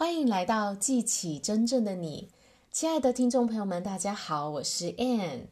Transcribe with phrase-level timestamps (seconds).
[0.00, 2.30] 欢迎来到记起真正的你，
[2.72, 5.48] 亲爱的听众朋友们，大家好，我是 Ann。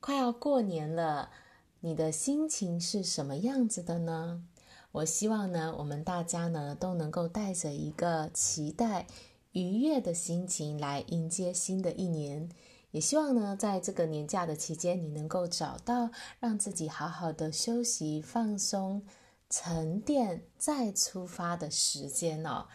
[0.00, 1.30] 快要过年了，
[1.78, 4.42] 你的心情是什么样子的呢？
[4.90, 9.06] 我希望呢，我们大家呢都能够带着一个期待、
[9.52, 12.48] 愉悦的心情来迎接新的一年。
[12.90, 19.06] 也希望呢，在这个年假的期间，你能够找到让自己好好的休息、放松、
[19.48, 22.66] 沉淀、再出发的时间哦。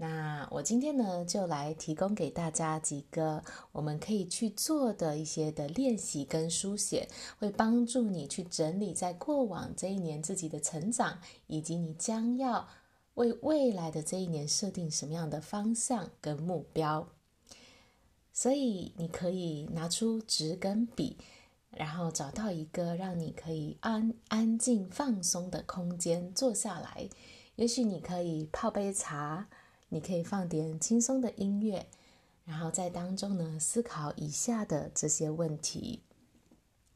[0.00, 3.42] 那我今天呢，就来提供给大家几个
[3.72, 7.08] 我们可以去做的一些的练习跟书写，
[7.40, 11.18] 会帮助你去整理在过往这一年自己的成长，
[11.48, 12.68] 以及你将要
[13.14, 17.08] 为未来的这一年设定什么样的方向跟目标。
[18.32, 21.18] 所以你可以拿出纸跟笔，
[21.72, 27.08] 然后找到一个让你可以安安静放松的空间坐下来。
[27.56, 29.48] 也许你可以泡杯茶。
[29.90, 31.86] 你可以放点轻松的音乐，
[32.44, 36.02] 然后在当中呢，思考以下的这些问题。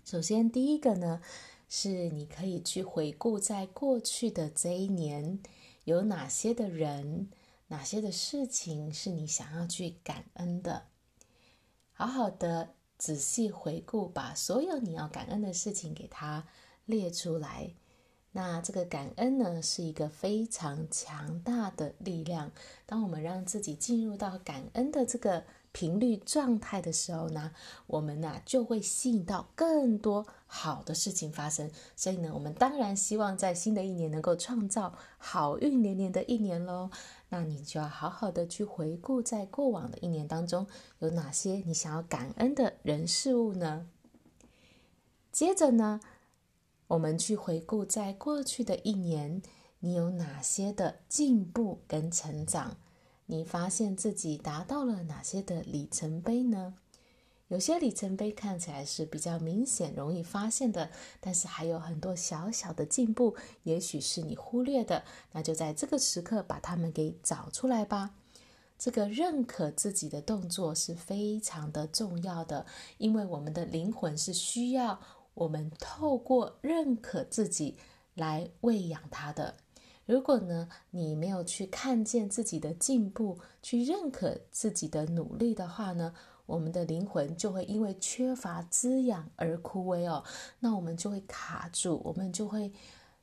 [0.05, 1.23] 首先，第一个呢，
[1.69, 5.41] 是你可以去回顾在过去的这一年，
[5.85, 7.31] 有哪些的人、
[7.69, 10.89] 哪些的事情是你想要去感恩的。
[11.93, 16.47] 好好的仔细回顾，把所有你要感恩的事情给它
[16.85, 17.75] 列出来。
[18.33, 22.51] 那这个感恩呢，是一个非常强大的力量。
[22.87, 27.53] 当我们让自己进入到感恩的这个频率状态的时候呢，
[27.87, 31.71] 我们呢就会吸引到更多好的事情发生。
[31.95, 36.91] 所以呢，我们当然希望在新的一年能够创造好运连连的一年喽。
[37.29, 40.67] 那你就要好好的去回顾，在过往的一年当中
[41.01, 43.87] 有哪些你想要感恩的人事物呢？
[45.31, 45.99] 接着呢，
[46.89, 49.41] 我们去回顾，在过去的一年，
[49.81, 52.77] 你有哪些的进步跟成长？
[53.27, 56.75] 你发现自己达到了哪些的里程碑呢？
[57.49, 65.05] 有些里程碑看起来是比较明显、容易发现的，但是还有很多小小的进步，也许是你忽略的。
[65.33, 68.15] 那就在这个时刻把它们给找出来吧。
[68.79, 72.67] 这个认可自己的动作是非常的重要的，
[72.99, 75.01] 因为我们的灵魂是需要。
[75.35, 77.77] 我们透过认可自己
[78.15, 79.57] 来喂养他的。
[80.05, 86.13] 如果呢，你没有去看见自己的进步，去认可自己的努力的话呢，
[86.45, 90.25] 我们的灵魂就会因为缺乏滋养而枯萎哦。
[90.59, 92.73] 那我们就会卡住，我们就会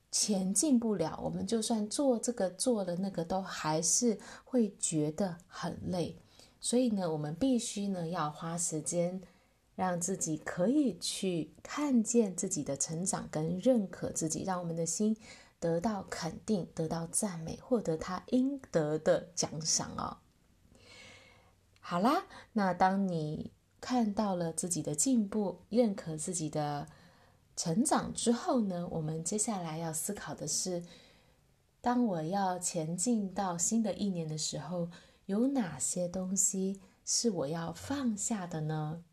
[0.09, 1.19] 前进不了。
[1.21, 6.17] 我们就算做这个做了那个，都还是会觉得很累。
[6.61, 9.21] 所以呢，我们必须呢要花时间。
[9.79, 15.15] 让自己可以去看见自己的成长，跟认可自己，让我们的心
[15.57, 20.17] 得到肯定，得到赞美，获得他应得的奖赏哦。
[21.79, 26.89] 好啦，那当你看到了自己的进步，认可自己的
[27.55, 30.83] 成长之后呢，我们接下来要思考的是：
[31.79, 34.89] 当我要前进到新的一年的时候，
[35.27, 39.05] 有哪些东西是我要放下的呢？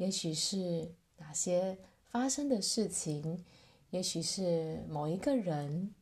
[0.00, 1.76] 也许是哪些
[2.10, 3.44] 发生的事情，
[3.90, 5.94] 也许是某一个人，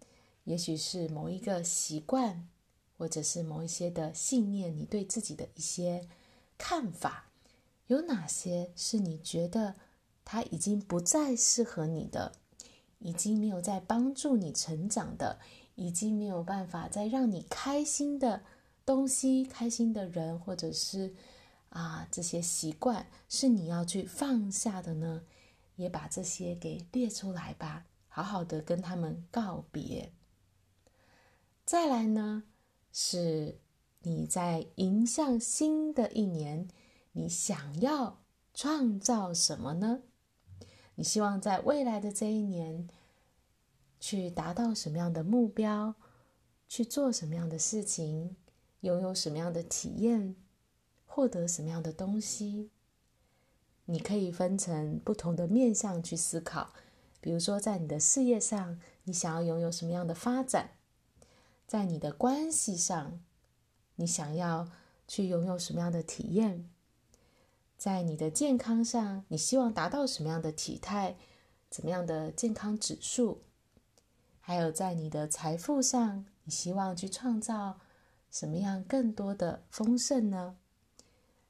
[0.45, 2.49] 也许是某一个习惯，
[2.97, 6.07] 或者是某一些的信念，你对自己的一些
[6.57, 7.33] 看法，
[7.89, 9.75] 有哪些是你觉得
[10.25, 12.31] 它已经不再适合你的，
[13.01, 15.41] 已经没有在帮助你成长的，
[15.75, 18.45] 已经没有办法再让你开心的
[18.87, 21.13] 东西、开心的人，或者是。
[21.71, 25.25] 啊，这些习惯是你要去放下的呢，
[25.77, 30.13] 也把这些给列出来吧，好好的跟他们告别。
[31.65, 32.45] 再来呢，
[32.93, 33.61] 是
[34.01, 36.69] 你在迎向新的一年，
[37.13, 38.23] 你想要
[38.55, 40.01] 创造什么呢？
[40.95, 42.89] 你希望在未来的这一年
[44.01, 45.95] 去达到什么样的目标，
[46.67, 48.37] 去做什么样的事情，
[48.81, 50.35] 拥有什么样的体验？
[51.19, 52.71] 获得什么样的东西？
[53.87, 56.73] 你可以分成不同的面向去思考。
[57.21, 60.75] 比如说，在你的事业上，你想要拥有什么样的发展？
[61.67, 63.19] 在你的关系上，
[63.97, 64.71] 你想要
[65.09, 66.71] 去拥有什么样的体验？
[67.77, 71.17] 在你的健康上，你希望达到什么样的体态？
[71.69, 73.43] 怎么样的健康指数？
[74.41, 77.81] 还有在你的财富上，你希望去创造
[78.31, 80.57] 什么样更多的丰盛呢？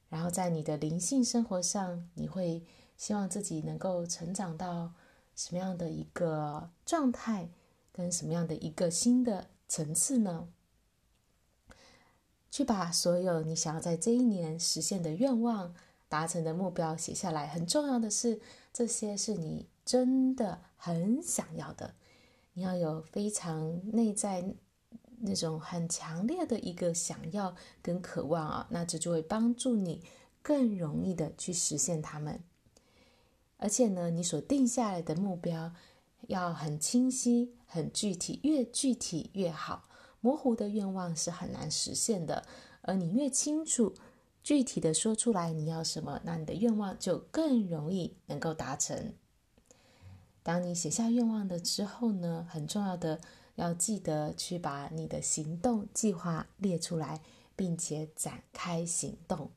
[0.09, 2.65] 然后在你的灵性生活上，你会
[2.97, 4.93] 希望自己能够成长到
[5.35, 7.51] 什么样的一个状态，
[7.93, 10.49] 跟什么样的一个新的层次呢？
[12.51, 15.75] 去把所有你想要在这一年实现的愿望、
[16.09, 17.47] 达成的目标写下来。
[17.47, 18.41] 很重要的是，
[18.73, 21.95] 这些是你真的很想要的。
[22.55, 24.55] 你要有非常内在
[25.20, 30.03] 那种很强烈的一个想要跟渴望啊，那这就会帮助你
[30.43, 32.41] 更容易的去实现它们。
[33.56, 35.73] 而且呢，你所定下来的目标
[36.29, 39.88] 要很清晰、很具体，越具体越好。
[40.20, 42.44] 模糊的愿望是很难实现的，
[42.82, 43.94] 而你越清楚、
[44.43, 49.14] 具体的说出来你要什么，那你的愿望就更容易能够达成。
[50.43, 53.21] 当你写下愿望的之后呢，很重要的
[53.59, 57.21] 要记得去把你的行动计划列出来，
[57.55, 59.51] 并且展开行动。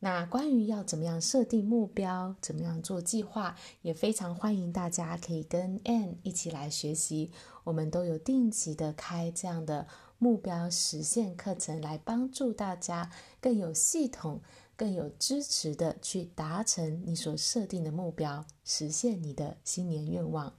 [0.00, 7.30] 那关于要怎么样设定目标，怎么样做计划，也非常欢迎大家可以跟 Ann 一起来学习。
[7.64, 9.86] 我们都有定期的开这样的
[10.18, 13.10] 目标实现课程，来帮助大家
[13.40, 14.42] 更有系统、
[14.76, 20.52] 更有支持的去达成你所设定的目标，实现你的新年愿望。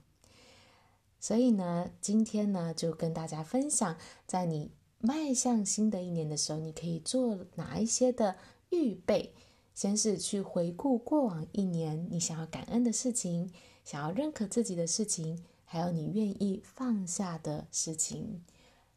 [1.26, 3.96] 所以呢，今天呢，就跟大家分享，
[4.28, 4.70] 在你
[5.00, 8.36] 迈向新的一年的时候，你可以做哪一些的
[8.70, 9.34] 预备。
[9.74, 13.50] 先是去回顾过往一年你想要感恩的事情，
[13.84, 15.42] 想要认可自己的事情。
[15.64, 18.44] 还有你愿意放下的事情，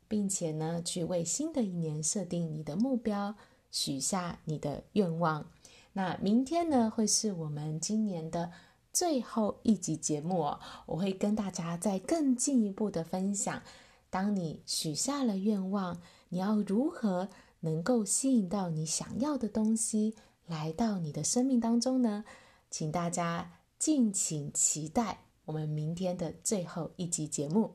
[0.08, 3.34] 并且呢，去为新的一年设定你的目标，
[3.72, 5.50] 许下你的愿望。
[5.94, 8.52] 那明天呢，会是我们今年的
[8.92, 10.60] 最后一集节目哦。
[10.86, 13.62] 我会跟大家再更进一步的分享，
[14.10, 20.16] 当你许下了愿望，你要如何能够吸引到你想要的东西
[20.46, 22.24] 来到你的生命当中呢？
[22.70, 25.20] 请大家敬请期待。
[25.46, 27.74] 我们明天的最后一集节目，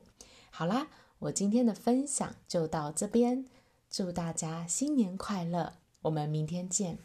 [0.49, 0.87] 好啦，
[1.19, 3.45] 我今天的分享就到这边，
[3.89, 6.97] 祝大家新年快乐，我们明天见。